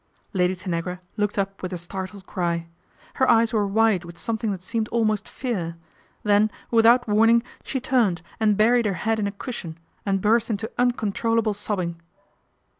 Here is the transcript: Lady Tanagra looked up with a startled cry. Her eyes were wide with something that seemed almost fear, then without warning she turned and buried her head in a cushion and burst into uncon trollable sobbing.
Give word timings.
Lady 0.33 0.55
Tanagra 0.55 0.99
looked 1.15 1.37
up 1.37 1.61
with 1.61 1.71
a 1.71 1.77
startled 1.77 2.25
cry. 2.25 2.65
Her 3.17 3.29
eyes 3.29 3.53
were 3.53 3.67
wide 3.67 4.03
with 4.03 4.17
something 4.17 4.49
that 4.49 4.63
seemed 4.63 4.87
almost 4.87 5.29
fear, 5.29 5.75
then 6.23 6.49
without 6.71 7.07
warning 7.07 7.43
she 7.63 7.79
turned 7.79 8.23
and 8.39 8.57
buried 8.57 8.87
her 8.87 8.93
head 8.95 9.19
in 9.19 9.27
a 9.27 9.31
cushion 9.31 9.77
and 10.03 10.19
burst 10.19 10.49
into 10.49 10.71
uncon 10.79 11.13
trollable 11.13 11.53
sobbing. 11.53 12.01